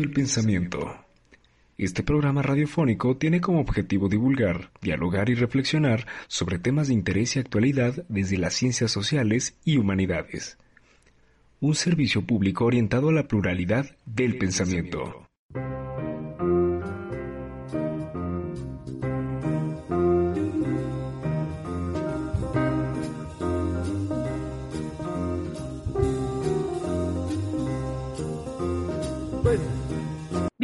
[0.00, 0.96] Del Pensamiento.
[1.76, 7.38] Este programa radiofónico tiene como objetivo divulgar, dialogar y reflexionar sobre temas de interés y
[7.38, 10.56] actualidad desde las ciencias sociales y humanidades.
[11.60, 15.29] Un servicio público orientado a la pluralidad del pensamiento.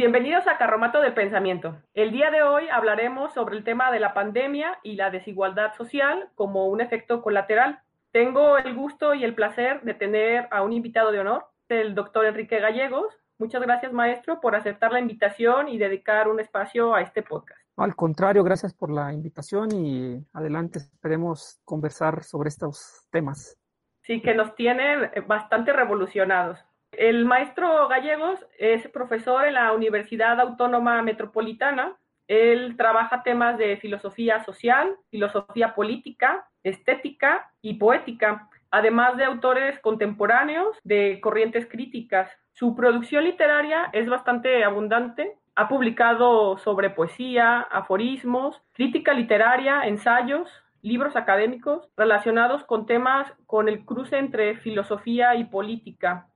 [0.07, 1.81] Bienvenidos a Carromato del Pensamiento.
[1.93, 6.29] El día de hoy hablaremos sobre el tema de la pandemia y la desigualdad social
[6.33, 7.81] como un efecto colateral.
[8.13, 12.25] Tengo el gusto y el placer de tener a un invitado de honor, el doctor
[12.25, 13.13] Enrique Gallegos.
[13.37, 17.59] Muchas gracias, maestro, por aceptar la invitación y dedicar un espacio a este podcast.
[17.75, 23.57] Al contrario, gracias por la invitación y adelante esperemos conversar sobre estos temas.
[24.03, 26.63] Sí, que nos tienen bastante revolucionados.
[26.91, 31.95] El maestro Gallegos es profesor en la Universidad Autónoma Metropolitana.
[32.27, 40.77] Él trabaja temas de filosofía social, filosofía política, estética y poética, además de autores contemporáneos
[40.83, 42.31] de corrientes críticas.
[42.53, 45.37] Su producción literaria es bastante abundante.
[45.55, 50.49] Ha publicado sobre poesía, aforismos, crítica literaria, ensayos,
[50.81, 56.27] libros académicos relacionados con temas con el cruce entre filosofía y política.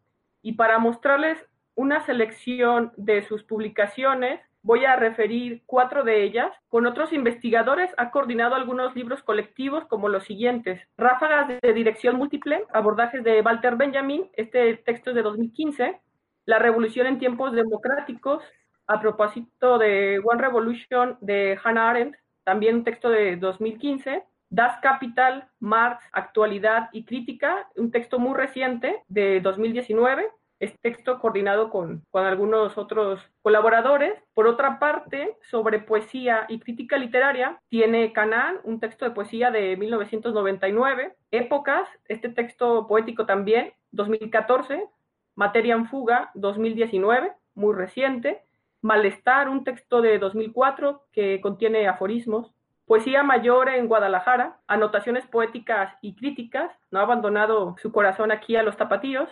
[0.42, 1.38] Y para mostrarles
[1.76, 6.52] una selección de sus publicaciones, voy a referir cuatro de ellas.
[6.70, 10.82] Con otros investigadores ha coordinado algunos libros colectivos como los siguientes.
[10.98, 16.00] Ráfagas de dirección múltiple, abordajes de Walter Benjamin, este texto es de 2015.
[16.46, 18.44] La revolución en tiempos democráticos,
[18.88, 24.24] a propósito de One Revolution de Hannah Arendt, también un texto de 2015.
[24.50, 30.30] Das Capital, Marx, Actualidad y Crítica, un texto muy reciente de 2019.
[30.62, 34.14] Es texto coordinado con, con algunos otros colaboradores.
[34.36, 39.76] Por otra parte, sobre poesía y crítica literaria, tiene Canán, un texto de poesía de
[39.76, 41.16] 1999.
[41.32, 44.88] Épocas, este texto poético también, 2014.
[45.34, 48.44] Materia en fuga, 2019, muy reciente.
[48.82, 52.52] Malestar, un texto de 2004 que contiene aforismos.
[52.86, 58.64] Poesía Mayor en Guadalajara, anotaciones poéticas y críticas, no ha abandonado su corazón aquí a
[58.64, 59.28] los tapatíos.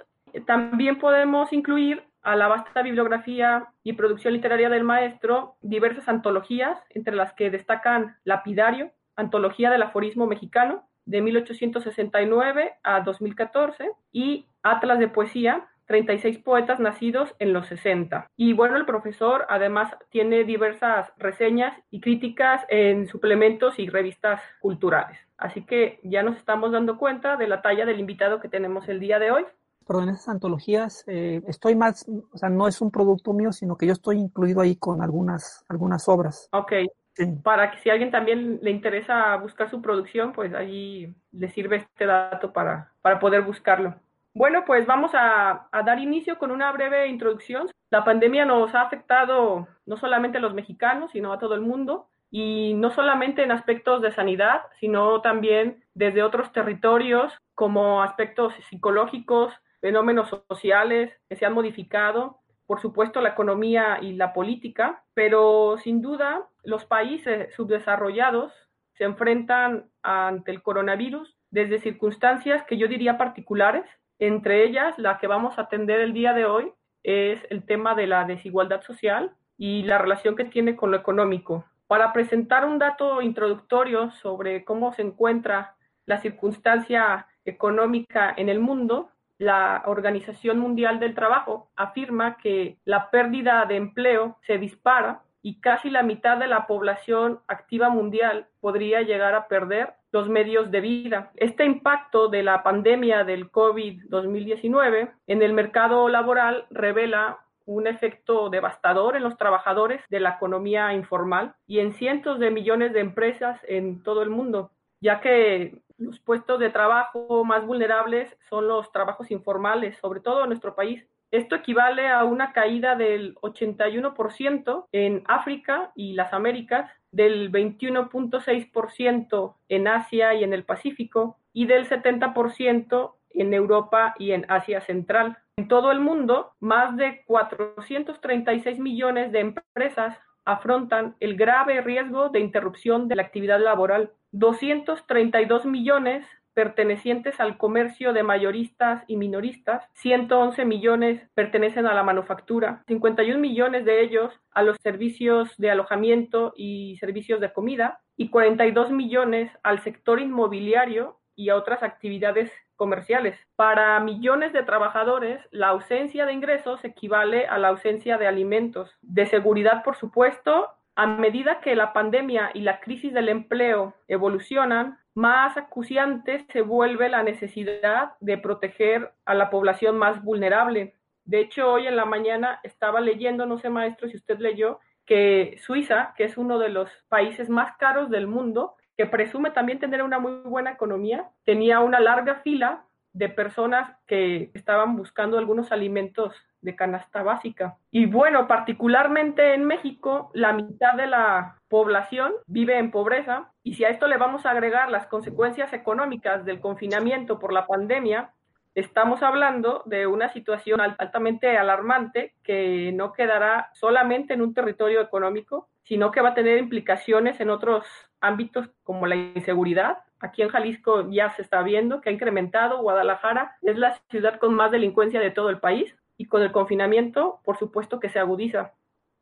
[0.46, 7.16] También podemos incluir a la vasta bibliografía y producción literaria del maestro diversas antologías, entre
[7.16, 15.08] las que destacan Lapidario, Antología del Aforismo Mexicano, de 1869 a 2014, y Atlas de
[15.08, 18.28] Poesía, 36 poetas nacidos en los 60.
[18.38, 25.18] Y bueno, el profesor además tiene diversas reseñas y críticas en suplementos y revistas culturales.
[25.36, 29.00] Así que ya nos estamos dando cuenta de la talla del invitado que tenemos el
[29.00, 29.46] día de hoy.
[29.90, 33.88] Perdón, esas antologías, eh, estoy más, o sea, no es un producto mío, sino que
[33.88, 36.48] yo estoy incluido ahí con algunas, algunas obras.
[36.52, 36.74] Ok,
[37.16, 37.26] Sí.
[37.44, 41.78] Para que si a alguien también le interesa buscar su producción, pues allí le sirve
[41.78, 43.96] este dato para, para poder buscarlo.
[44.34, 47.68] Bueno, pues vamos a, a, dar inicio con una breve introducción.
[47.90, 52.08] La pandemia nos ha afectado no solamente a los mexicanos, sino a todo el mundo,
[52.32, 59.52] y no solamente en aspectos de sanidad, sino también desde otros territorios como aspectos psicológicos,
[59.82, 66.02] fenómenos sociales que se han modificado, por supuesto la economía y la política, pero sin
[66.02, 68.54] duda los países subdesarrollados
[68.94, 73.86] se enfrentan ante el coronavirus desde circunstancias que yo diría particulares,
[74.20, 76.74] entre ellas, la que vamos a atender el día de hoy
[77.04, 81.66] es el tema de la desigualdad social y la relación que tiene con lo económico.
[81.88, 85.76] Para presentar un dato introductorio sobre cómo se encuentra
[86.06, 93.66] la circunstancia económica en el mundo, la Organización Mundial del Trabajo afirma que la pérdida
[93.66, 99.34] de empleo se dispara y casi la mitad de la población activa mundial podría llegar
[99.34, 101.32] a perder los medios de vida.
[101.36, 109.16] Este impacto de la pandemia del COVID-2019 en el mercado laboral revela un efecto devastador
[109.16, 114.02] en los trabajadores de la economía informal y en cientos de millones de empresas en
[114.04, 119.98] todo el mundo, ya que los puestos de trabajo más vulnerables son los trabajos informales,
[119.98, 121.06] sobre todo en nuestro país.
[121.32, 129.88] Esto equivale a una caída del 81% en África y las Américas, del 21.6% en
[129.88, 135.38] Asia y en el Pacífico y del 70% en Europa y en Asia Central.
[135.58, 142.40] En todo el mundo, más de 436 millones de empresas afrontan el grave riesgo de
[142.40, 144.14] interrupción de la actividad laboral.
[144.32, 152.84] 232 millones pertenecientes al comercio de mayoristas y minoristas, 111 millones pertenecen a la manufactura,
[152.88, 158.92] 51 millones de ellos a los servicios de alojamiento y servicios de comida y 42
[158.92, 163.40] millones al sector inmobiliario y a otras actividades comerciales.
[163.56, 169.26] Para millones de trabajadores, la ausencia de ingresos equivale a la ausencia de alimentos, de
[169.26, 170.68] seguridad, por supuesto.
[171.02, 177.08] A medida que la pandemia y la crisis del empleo evolucionan, más acuciante se vuelve
[177.08, 180.96] la necesidad de proteger a la población más vulnerable.
[181.24, 185.56] De hecho, hoy en la mañana estaba leyendo, no sé maestro si usted leyó, que
[185.62, 190.04] Suiza, que es uno de los países más caros del mundo, que presume también tener
[190.04, 196.36] una muy buena economía, tenía una larga fila de personas que estaban buscando algunos alimentos
[196.62, 197.78] de canasta básica.
[197.92, 203.86] Y bueno, particularmente en México, la mitad de la población vive en pobreza y si
[203.86, 208.32] a esto le vamos a agregar las consecuencias económicas del confinamiento por la pandemia,
[208.76, 215.70] estamos hablando de una situación altamente alarmante que no quedará solamente en un territorio económico,
[215.84, 217.86] sino que va a tener implicaciones en otros
[218.22, 220.00] ámbitos como la inseguridad.
[220.20, 222.82] Aquí en Jalisco ya se está viendo que ha incrementado.
[222.82, 227.40] Guadalajara es la ciudad con más delincuencia de todo el país y con el confinamiento,
[227.46, 228.74] por supuesto que se agudiza.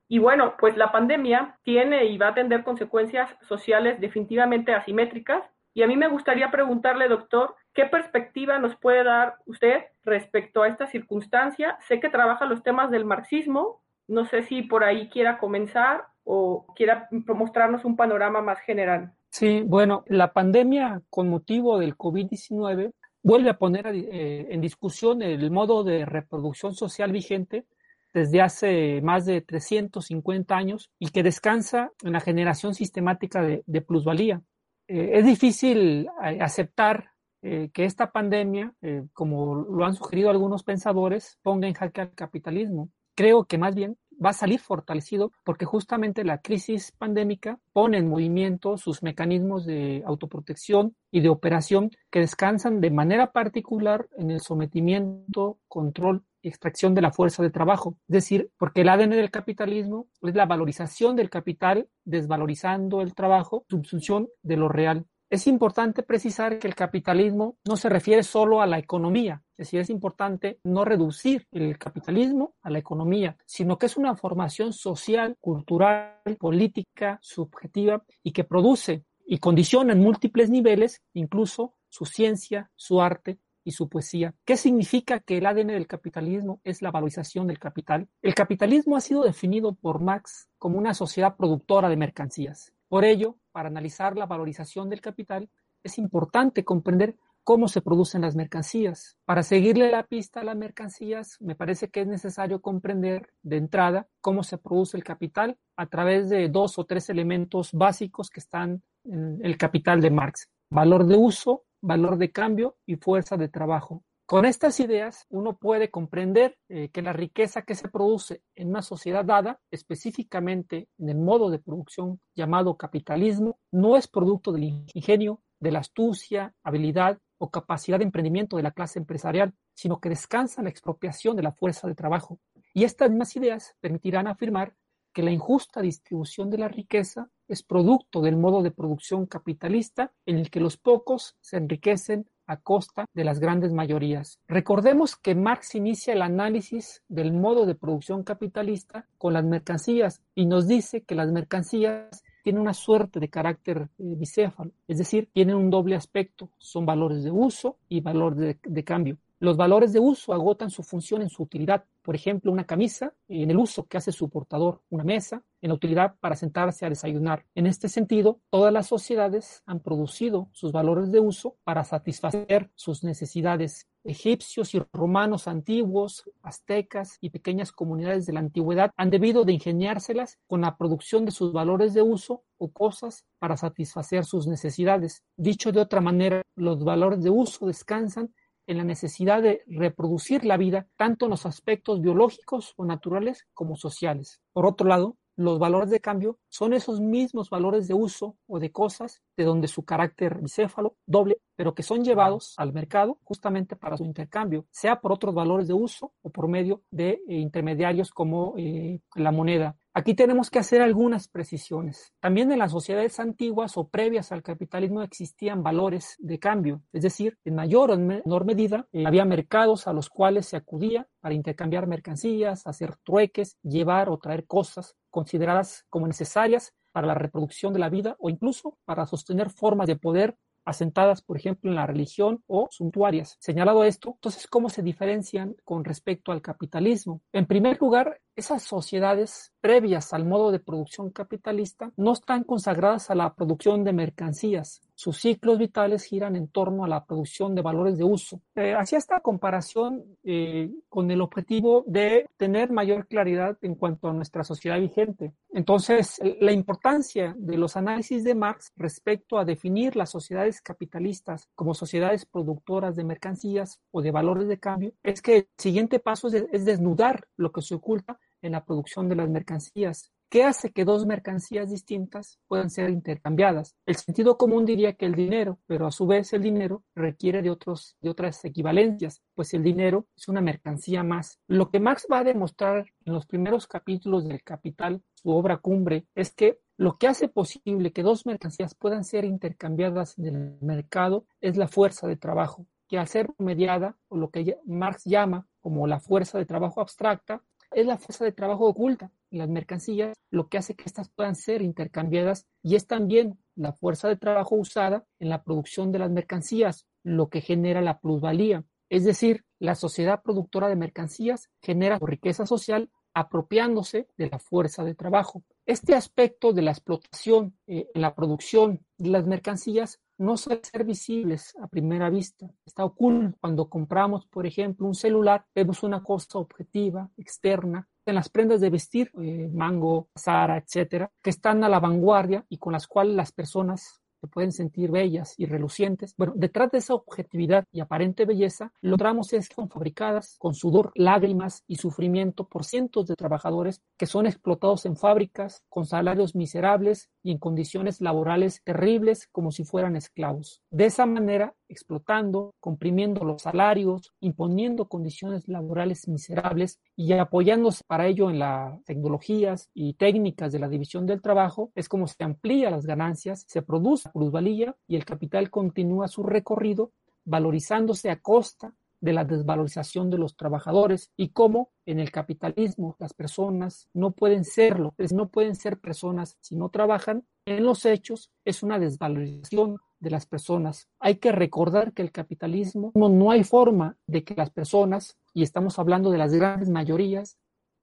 [0.10, 5.44] Y bueno, pues la pandemia tiene y va a tener consecuencias sociales definitivamente asimétricas.
[5.76, 10.70] Y a mí me gustaría preguntarle, doctor, ¿qué perspectiva nos puede dar usted respecto a
[10.70, 11.78] esta circunstancia?
[11.88, 13.84] Sé que trabaja los temas del marxismo.
[14.08, 19.14] No sé si por ahí quiera comenzar o quiera mostrarnos un panorama más general.
[19.30, 22.92] Sí, bueno, la pandemia con motivo del COVID-19
[23.28, 27.66] vuelve a poner eh, en discusión el modo de reproducción social vigente
[28.14, 34.42] desde hace más de 350 años y que descansa en la generación sistemática de, plusvalía.
[34.88, 38.74] Eh, es difícil eh, aceptar que esta pandemia,
[39.14, 42.90] como lo han sugerido algunos pensadores, ponga en jaque al capitalismo.
[43.16, 48.10] Creo que más bien va a salir fortalecido porque justamente la crisis pandémica pone en
[48.10, 54.42] movimiento sus mecanismos de autoprotección y de operación que descansan de manera particular en el
[54.42, 57.98] sometimiento, control y extracción de la fuerza de trabajo.
[58.08, 63.66] Es decir, porque el ADN del capitalismo es la valorización del capital desvalorizando el trabajo,
[63.70, 65.06] subsunción de lo real.
[65.30, 69.82] Es importante precisar que el capitalismo no se refiere solo a la economía, es decir,
[69.82, 75.36] es importante no reducir el capitalismo a la economía, sino que es una formación social,
[75.42, 83.02] cultural, política, subjetiva y que produce y condiciona en múltiples niveles incluso su ciencia, su
[83.02, 84.34] arte y su poesía.
[84.46, 88.08] ¿Qué significa que el ADN del capitalismo es la valorización del capital?
[88.22, 92.72] El capitalismo ha sido definido por Marx como una sociedad productora de mercancías.
[92.90, 95.50] Por ello, para analizar la valorización del capital,
[95.84, 99.18] es importante comprender cómo se producen las mercancías.
[99.24, 104.08] Para seguirle la pista a las mercancías, me parece que es necesario comprender de entrada
[104.20, 108.84] cómo se produce el capital a través de dos o tres elementos básicos que están
[109.06, 110.50] en el capital de Marx.
[110.70, 114.04] Valor de uso, valor de cambio y fuerza de trabajo.
[114.28, 118.82] Con estas ideas uno puede comprender eh, que la riqueza que se produce en una
[118.82, 125.42] sociedad dada, específicamente en el modo de producción llamado capitalismo, no es producto del ingenio,
[125.62, 130.60] de la astucia, habilidad o capacidad de emprendimiento de la clase empresarial, sino que descansa
[130.60, 132.38] en la expropiación de la fuerza de trabajo.
[132.74, 134.76] Y estas mismas ideas permitirán afirmar
[135.14, 140.38] que la injusta distribución de la riqueza es producto del modo de producción capitalista en
[140.38, 144.40] el que los pocos se enriquecen a costa de las grandes mayorías.
[144.48, 150.46] Recordemos que Marx inicia el análisis del modo de producción capitalista con las mercancías y
[150.46, 155.56] nos dice que las mercancías tienen una suerte de carácter eh, bicéfalo, es decir, tienen
[155.56, 159.18] un doble aspecto, son valores de uso y valores de cambio.
[159.40, 161.84] Los valores de uso agotan su función en su utilidad.
[162.08, 165.76] Por ejemplo, una camisa, en el uso que hace su portador, una mesa, en la
[165.76, 167.46] utilidad para sentarse a desayunar.
[167.54, 173.04] En este sentido, todas las sociedades han producido sus valores de uso para satisfacer sus
[173.04, 173.88] necesidades.
[174.06, 180.40] Egipcios y romanos antiguos, aztecas y pequeñas comunidades de la antigüedad han debido de ingeniárselas
[180.48, 185.24] con la producción de sus valores de uso o cosas para satisfacer sus necesidades.
[185.36, 188.34] Dicho de otra manera, los valores de uso descansan
[188.68, 193.76] en la necesidad de reproducir la vida, tanto en los aspectos biológicos o naturales como
[193.76, 194.42] sociales.
[194.54, 198.72] Por otro lado, los valores de cambio son esos mismos valores de uso o de
[198.72, 203.98] cosas de donde su carácter bicéfalo, doble, pero que son llevados al mercado justamente para
[203.98, 208.56] su intercambio, sea por otros valores de uso o por medio de eh, intermediarios como
[208.58, 209.78] eh, la moneda.
[209.94, 212.14] Aquí tenemos que hacer algunas precisiones.
[212.20, 217.38] También en las sociedades antiguas o previas al capitalismo existían valores de cambio, es decir,
[217.46, 221.88] en mayor o menor medida eh, había mercados a los cuales se acudía para intercambiar
[221.88, 227.90] mercancías, hacer trueques, llevar o traer cosas consideradas como necesarias para la reproducción de la
[227.90, 232.68] vida o incluso para sostener formas de poder asentadas, por ejemplo, en la religión o
[232.70, 233.36] suntuarias.
[233.40, 237.22] Señalado esto, entonces, ¿cómo se diferencian con respecto al capitalismo?
[237.32, 243.16] En primer lugar, esas sociedades previas al modo de producción capitalista no están consagradas a
[243.16, 244.82] la producción de mercancías.
[244.96, 248.42] Sus ciclos vitales giran en torno a la producción de valores de uso.
[248.56, 254.44] Eh, esta comparación eh, con el objetivo de tener mayor claridad en cuanto a nuestra
[254.44, 255.34] sociedad vigente.
[255.52, 261.74] Entonces, la importancia de los análisis de Marx respecto a definir las sociedades capitalistas como
[261.74, 266.66] sociedades productoras de mercancías o de valores de cambio es que el siguiente paso es
[266.66, 270.12] desnudar lo que se oculta en la producción de las mercancías.
[270.30, 273.78] ¿Qué hace que dos mercancías distintas puedan ser intercambiadas?
[273.86, 277.50] El sentido común diría que el dinero, pero a su vez el dinero requiere de,
[277.50, 281.40] otros, de otras equivalencias, pues el dinero es una mercancía más.
[281.48, 286.08] Lo que Marx va a demostrar en los primeros capítulos del Capital, su obra cumbre,
[286.14, 291.26] es que lo que hace posible que dos mercancías puedan ser intercambiadas en el mercado
[291.40, 295.88] es la fuerza de trabajo, que al ser mediada, o lo que Marx llama como
[295.88, 297.42] la fuerza de trabajo abstracta,
[297.78, 301.62] es la fuerza de trabajo oculta las mercancías, lo que hace que éstas puedan ser
[301.62, 306.88] intercambiadas y es también la fuerza de trabajo usada en la producción de las mercancías,
[307.04, 308.64] lo que genera la plusvalía.
[308.90, 314.96] Es decir, la sociedad productora de mercancías genera riqueza social apropiándose de la fuerza de
[314.96, 315.44] trabajo.
[315.68, 320.84] Este aspecto de la explotación eh, en la producción de las mercancías no suele ser
[320.84, 322.48] visibles a primera vista.
[322.66, 328.30] Está oculto cuando compramos, por ejemplo, un celular, vemos una cosa objetiva, externa, en las
[328.30, 332.88] prendas de vestir, eh, Mango, Zara, etcétera, que están a la vanguardia y con las
[332.88, 336.16] cuales las personas se pueden sentir bellas y relucientes.
[336.18, 340.54] Bueno, detrás de esa objetividad y aparente belleza, lo tramos es que son fabricadas con
[340.54, 346.36] sudor, lágrimas y sufrimiento por cientos de trabajadores que son explotados en fábricas con salarios
[346.36, 350.62] miserables y en condiciones laborales terribles como si fueran esclavos.
[350.72, 358.30] De esa manera, explotando, comprimiendo los salarios, imponiendo condiciones laborales miserables y apoyándose para ello
[358.30, 362.86] en las tecnologías y técnicas de la división del trabajo, es como se amplía las
[362.86, 366.94] ganancias, se produce plusvalía y el capital continúa su recorrido
[367.26, 373.14] valorizándose a costa de la desvalorización de los trabajadores y cómo en el capitalismo las
[373.14, 378.64] personas no pueden serlo, no pueden ser personas si no trabajan, en los hechos es
[378.64, 380.88] una desvalorización de las personas.
[381.00, 385.80] Hay que recordar que el capitalismo no, hay forma de que las personas, y estamos
[385.80, 387.38] hablando de las grandes mayorías,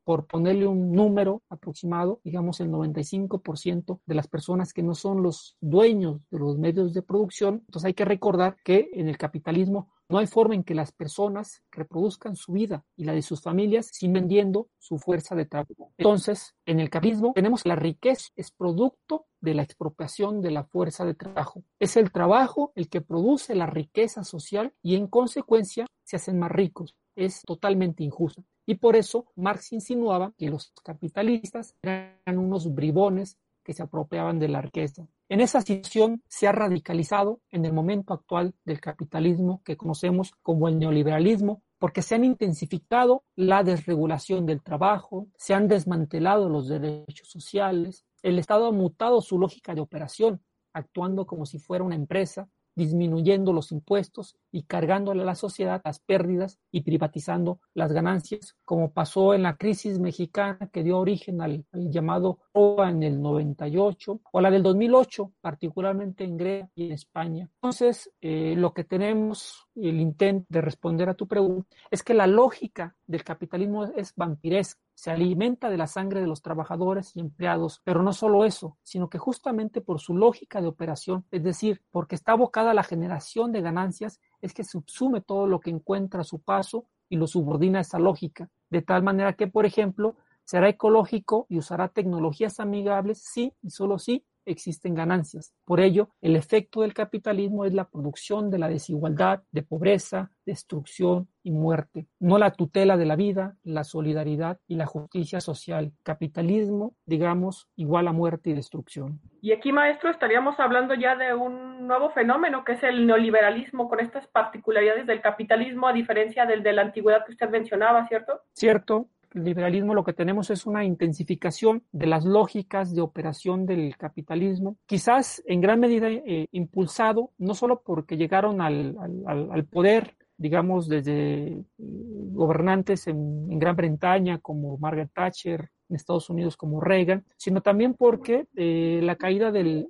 [0.04, 5.56] por ponerle un número aproximado, digamos el 95% de las personas que no son los
[5.62, 7.62] dueños de los medios de producción.
[7.66, 11.62] Entonces hay que recordar que en el capitalismo no hay forma en que las personas
[11.70, 15.92] reproduzcan su vida y la de sus familias sin vendiendo su fuerza de trabajo.
[15.96, 21.04] Entonces, en el capitalismo tenemos la riqueza, es producto de la expropiación de la fuerza
[21.04, 21.62] de trabajo.
[21.78, 26.50] Es el trabajo el que produce la riqueza social y en consecuencia se hacen más
[26.50, 26.94] ricos.
[27.16, 28.44] Es totalmente injusto.
[28.66, 34.48] Y por eso Marx insinuaba que los capitalistas eran unos bribones que se apropiaban de
[34.48, 35.08] la riqueza.
[35.28, 40.68] En esa situación se ha radicalizado en el momento actual del capitalismo que conocemos como
[40.68, 47.28] el neoliberalismo, porque se han intensificado la desregulación del trabajo, se han desmantelado los derechos
[47.28, 50.40] sociales, el Estado ha mutado su lógica de operación,
[50.72, 56.00] actuando como si fuera una empresa disminuyendo los impuestos y cargándole a la sociedad las
[56.00, 61.64] pérdidas y privatizando las ganancias, como pasó en la crisis mexicana que dio origen al,
[61.72, 67.50] llamado OA en el 98 o la del 2008, particularmente en Grecia y en España.
[67.56, 72.26] Entonces, eh, lo que tenemos, el intento de responder a tu pregunta, es que la
[72.26, 77.80] lógica del capitalismo es vampiresca se alimenta de la sangre de los trabajadores y empleados,
[77.84, 82.14] pero no solo eso, sino que justamente por su lógica de operación, es decir, porque
[82.14, 86.24] está abocada a la generación de ganancias, es que subsume todo lo que encuentra a
[86.24, 90.68] su paso y lo subordina a esa lógica, de tal manera que, por ejemplo, será
[90.68, 95.54] ecológico y usará tecnologías amigables sí y solo sí existen ganancias.
[95.64, 101.28] Por ello, el efecto del capitalismo es la producción de la desigualdad, de pobreza, destrucción
[101.42, 105.92] y muerte, no la tutela de la vida, la solidaridad y la justicia social.
[106.02, 109.20] Capitalismo, digamos, igual a muerte y destrucción.
[109.40, 114.00] Y aquí, maestro, estaríamos hablando ya de un nuevo fenómeno que es el neoliberalismo con
[114.00, 118.40] estas particularidades del capitalismo a diferencia del de la antigüedad que usted mencionaba, ¿cierto?
[118.54, 124.76] Cierto, liberalismo lo que tenemos es una intensificación de las lógicas de operación del capitalismo,
[124.86, 131.64] quizás en gran medida eh, impulsado no solo porque llegaron al, poder digamos, desde eh,
[131.78, 138.46] gobernantes en, Gran Bretaña como Margaret Thatcher, en Estados Unidos como Reagan, sino también porque
[138.56, 139.86] eh, la caída del,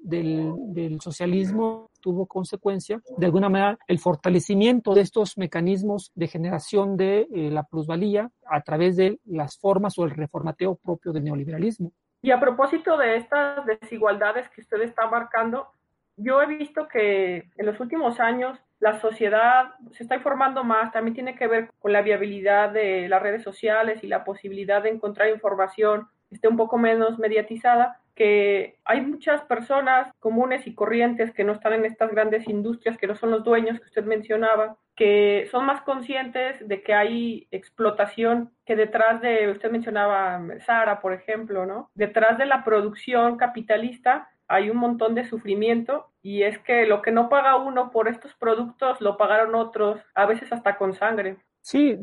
[1.00, 7.50] socialismo tuvo consecuencia, de alguna manera, el fortalecimiento de estos mecanismos de generación de eh,
[7.50, 11.92] la plusvalía a través de las formas o el reformateo propio del neoliberalismo.
[12.20, 15.68] Y a propósito de estas desigualdades que usted está marcando,
[16.18, 21.14] yo he visto que en los últimos años la sociedad se está informando más, también
[21.14, 25.30] tiene que ver con la viabilidad de las redes sociales y la posibilidad de encontrar
[25.30, 31.44] información que esté un poco menos mediatizada, que hay muchas personas comunes y corrientes que
[31.44, 35.48] no están en estas grandes industrias, que no son los dueños que usted mencionaba, que
[35.50, 41.66] son más conscientes de que hay explotación, que detrás de, usted mencionaba Sara, por ejemplo,
[41.66, 41.90] ¿no?
[41.94, 47.12] Detrás de la producción capitalista hay un montón de sufrimiento y es que lo que
[47.12, 51.38] no paga uno por estos productos lo pagaron otros, a veces hasta con sangre.
[51.66, 51.96] Sí,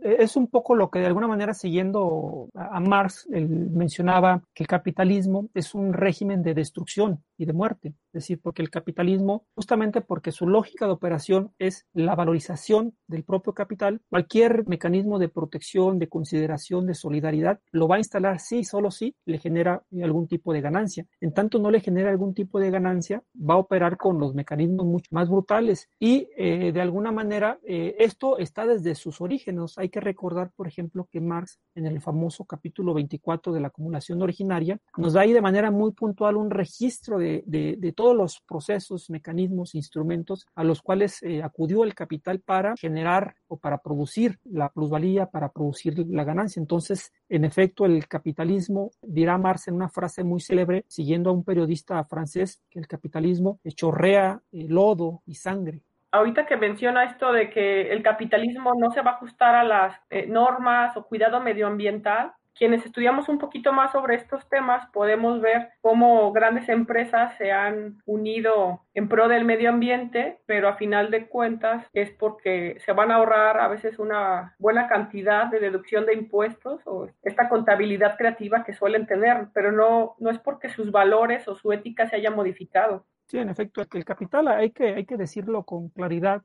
[0.00, 4.68] es un poco lo que de alguna manera siguiendo a Marx, él mencionaba que el
[4.68, 7.94] capitalismo es un régimen de destrucción y de muerte.
[8.12, 13.24] Es decir, porque el capitalismo, justamente porque su lógica de operación es la valorización del
[13.24, 18.62] propio capital, cualquier mecanismo de protección, de consideración, de solidaridad, lo va a instalar sí,
[18.62, 21.06] solo sí, le genera algún tipo de ganancia.
[21.20, 24.86] En tanto no le genera algún tipo de ganancia, va a operar con los mecanismos
[24.86, 29.78] mucho más brutales y eh, de alguna manera eh, esto está desde su sus orígenes.
[29.78, 34.20] Hay que recordar, por ejemplo, que Marx, en el famoso capítulo 24 de la acumulación
[34.22, 38.40] originaria, nos da ahí de manera muy puntual un registro de, de, de todos los
[38.40, 44.38] procesos, mecanismos, instrumentos a los cuales eh, acudió el capital para generar o para producir
[44.44, 46.58] la plusvalía, para producir la ganancia.
[46.58, 51.44] Entonces, en efecto, el capitalismo, dirá Marx en una frase muy célebre, siguiendo a un
[51.44, 57.50] periodista francés, que el capitalismo chorrea eh, lodo y sangre ahorita que menciona esto de
[57.50, 62.32] que el capitalismo no se va a ajustar a las eh, normas o cuidado medioambiental,
[62.58, 68.02] quienes estudiamos un poquito más sobre estos temas podemos ver cómo grandes empresas se han
[68.04, 73.10] unido en pro del medio ambiente, pero a final de cuentas es porque se van
[73.10, 78.64] a ahorrar a veces una buena cantidad de deducción de impuestos o esta contabilidad creativa
[78.64, 82.30] que suelen tener, pero no, no es porque sus valores o su ética se haya
[82.30, 83.04] modificado.
[83.26, 86.42] Sí, en efecto, el capital hay que, hay que decirlo con claridad,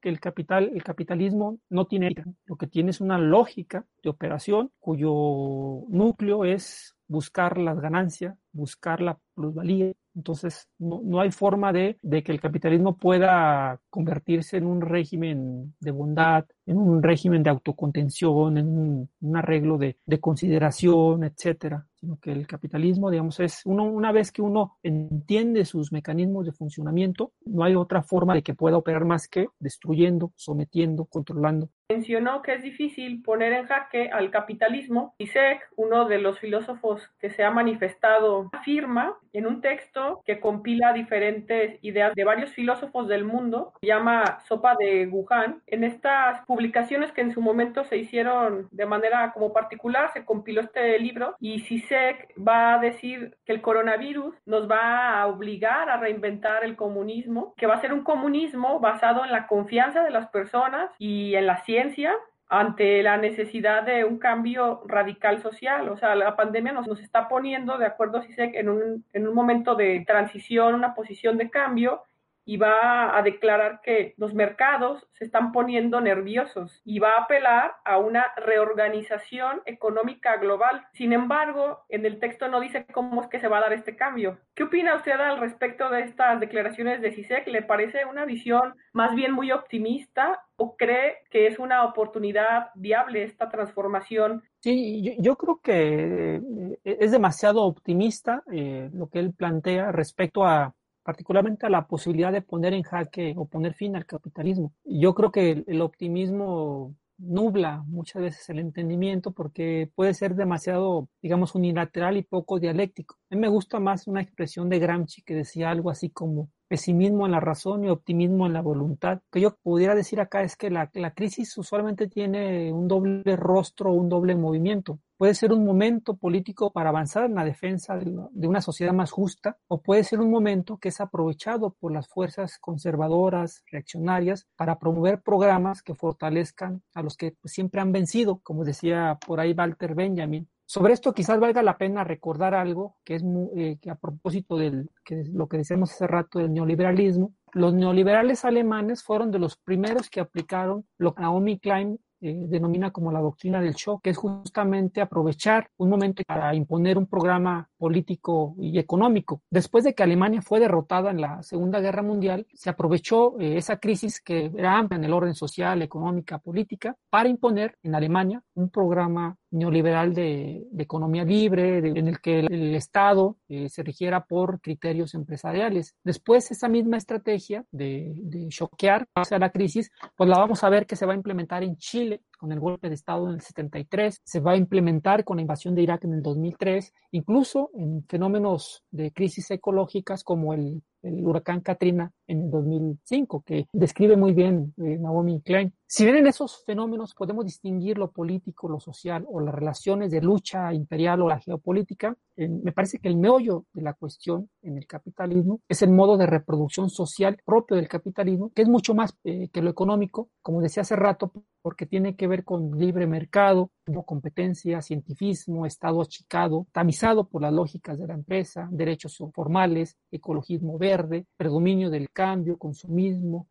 [0.00, 2.14] que el capital, el capitalismo no tiene
[2.46, 9.00] lo que tiene es una lógica de operación cuyo núcleo es buscar las ganancias, buscar
[9.00, 9.92] la plusvalía.
[10.14, 15.74] Entonces, no, no hay forma de, de, que el capitalismo pueda convertirse en un régimen
[15.78, 21.86] de bondad, en un régimen de autocontención, en un, un arreglo de, de, consideración, etcétera.
[21.94, 26.52] Sino que el capitalismo, digamos, es uno, una vez que uno entiende sus mecanismos de
[26.52, 32.42] funcionamiento, no hay otra forma de que pueda operar más que destruyendo, sometiendo, controlando mencionó
[32.42, 35.14] que es difícil poner en jaque al capitalismo.
[35.18, 40.92] Isaac, uno de los filósofos que se ha manifestado, afirma en un texto que compila
[40.92, 45.62] diferentes ideas de varios filósofos del mundo, se llama Sopa de Wuhan.
[45.66, 50.62] En estas publicaciones que en su momento se hicieron de manera como particular, se compiló
[50.62, 55.98] este libro y Sisek va a decir que el coronavirus nos va a obligar a
[55.98, 60.28] reinventar el comunismo, que va a ser un comunismo basado en la confianza de las
[60.28, 62.14] personas y en la ciencia
[62.48, 65.90] ante la necesidad de un cambio radical social.
[65.90, 69.34] O sea, la pandemia nos, nos está poniendo, de acuerdo, CISEC, en un, en un
[69.34, 72.02] momento de transición, una posición de cambio,
[72.46, 77.74] y va a declarar que los mercados se están poniendo nerviosos y va a apelar
[77.84, 80.86] a una reorganización económica global.
[80.92, 83.96] Sin embargo, en el texto no dice cómo es que se va a dar este
[83.96, 84.38] cambio.
[84.54, 87.48] ¿Qué opina usted al respecto de estas declaraciones de CISEC?
[87.48, 93.24] ¿Le parece una visión más bien muy optimista o cree que es una oportunidad viable
[93.24, 94.44] esta transformación?
[94.60, 100.74] Sí, yo, creo que eh, es demasiado optimista eh, lo que él plantea respecto a
[101.06, 104.72] particularmente a la posibilidad de poner en jaque o poner fin al capitalismo.
[104.84, 111.54] Yo creo que el, optimismo nubla muchas veces el entendimiento porque puede ser demasiado, digamos,
[111.54, 113.18] unilateral y poco dialéctico.
[113.30, 117.24] A mí me gusta más una expresión de Gramsci que decía algo así como pesimismo
[117.24, 119.18] en la razón y optimismo en la voluntad.
[119.18, 123.36] Lo que yo pudiera decir acá es que la, la crisis usualmente tiene un doble
[123.36, 124.98] rostro, un doble movimiento.
[125.16, 129.58] Puede ser un momento político para avanzar en la defensa de, una sociedad más justa
[129.68, 135.22] o puede ser un momento que es aprovechado por las fuerzas conservadoras, reaccionarias, para promover
[135.22, 140.48] programas que fortalezcan a los que siempre han vencido, como decía por ahí Walter Benjamin.
[140.68, 143.24] Sobre esto quizás valga la pena recordar algo que es
[143.56, 144.86] eh, que a propósito de
[145.32, 147.32] lo que decíamos hace rato del neoliberalismo.
[147.52, 152.90] Los neoliberales alemanes fueron de los primeros que aplicaron lo que Naomi Klein eh, denomina
[152.90, 157.68] como la doctrina del shock, que es justamente aprovechar un momento para imponer un programa
[157.78, 159.42] político y económico.
[159.50, 163.78] Después de que Alemania fue derrotada en la Segunda Guerra Mundial, se aprovechó eh, esa
[163.78, 168.70] crisis que era amplia en el orden social, económica, política, para imponer en Alemania un
[168.70, 175.14] programa neoliberal de, economía libre, en el que el, Estado eh, se rigiera por criterios
[175.14, 175.94] empresariales.
[176.04, 180.86] Después, esa misma estrategia de, de choquear hacia la crisis, pues la vamos a ver
[180.86, 184.20] que se va a implementar en Chile con el golpe de Estado en el 73,
[184.22, 188.84] se va a implementar con la invasión de Irak en el 2003, incluso en fenómenos
[188.90, 190.82] de crisis ecológicas como el,
[191.22, 195.72] huracán Katrina en el 2005, que describe muy bien eh, Naomi Klein.
[195.86, 200.20] Si bien en esos fenómenos podemos distinguir lo político, lo social o las relaciones de
[200.20, 204.86] lucha imperial o la geopolítica, me parece que el meollo de la cuestión en el
[204.86, 209.48] capitalismo es el modo de reproducción social propio del capitalismo, que es mucho más eh,
[209.50, 213.70] que lo económico, como decía hace rato, porque tiene que ver con libre mercado,
[214.04, 221.26] competencia, cientifismo, Estado achicado, tamizado por las lógicas de la empresa, derechos formales, ecologismo verde,
[221.36, 223.48] predominio del cambio, consumismo.